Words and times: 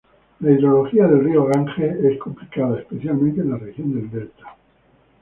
La 0.39 0.49
hidrología 0.49 1.05
del 1.07 1.23
río 1.23 1.45
Ganges 1.45 1.95
es 2.03 2.17
complicada, 2.17 2.79
especialmente 2.79 3.41
en 3.41 3.51
la 3.51 3.57
región 3.57 3.93
del 3.93 4.09
delta. 4.09 4.57